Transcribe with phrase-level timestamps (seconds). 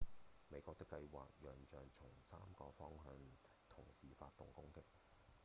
[0.49, 3.13] 美國的計畫仰仗從三個方向
[3.69, 4.81] 同時發動攻擊